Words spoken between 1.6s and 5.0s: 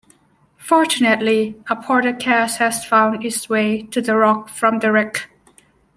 a porter cask had found its way to the rock from the